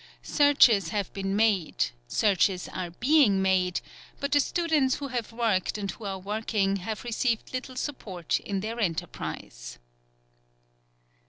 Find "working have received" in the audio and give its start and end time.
6.17-7.53